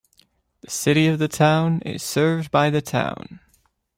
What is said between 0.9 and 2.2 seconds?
of the town is